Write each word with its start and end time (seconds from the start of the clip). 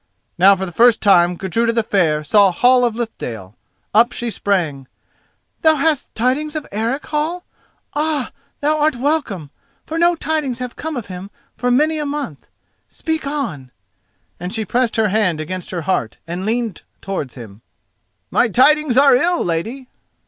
Now 0.35 0.55
for 0.55 0.65
the 0.65 0.71
first 0.71 0.99
time 0.99 1.35
Gudruda 1.35 1.73
the 1.73 1.83
Fair 1.83 2.23
saw 2.23 2.49
Hall 2.51 2.83
of 2.83 2.95
Lithdale. 2.95 3.53
Up 3.93 4.13
she 4.13 4.31
sprang. 4.31 4.87
"Thou 5.61 5.75
hast 5.75 6.15
tidings 6.15 6.55
of 6.55 6.65
Eric, 6.71 7.05
Hall? 7.05 7.43
Ah! 7.93 8.31
thou 8.61 8.79
art 8.79 8.95
welcome, 8.95 9.51
for 9.85 9.99
no 9.99 10.15
tidings 10.15 10.57
have 10.57 10.75
come 10.75 10.97
of 10.97 11.05
him 11.05 11.29
for 11.55 11.69
many 11.69 11.99
a 11.99 12.05
month. 12.07 12.47
Speak 12.89 13.27
on," 13.27 13.69
and 14.39 14.51
she 14.51 14.65
pressed 14.65 14.95
her 14.95 15.09
hand 15.09 15.39
against 15.39 15.69
her 15.69 15.81
heart 15.83 16.17
and 16.25 16.47
leaned 16.47 16.81
towards 17.01 17.35
him. 17.35 17.61
"My 18.31 18.47
tidings 18.49 18.97
are 18.97 19.13
ill, 19.15 19.45
lady." 19.45 19.87